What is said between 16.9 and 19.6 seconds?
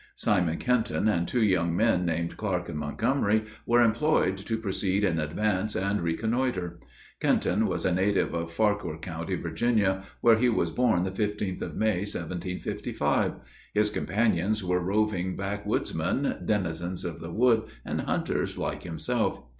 of the wood, and hunters like himself.